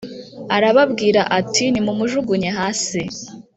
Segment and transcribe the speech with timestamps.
[0.55, 2.99] Arababwira ati Nimumujugunye hasi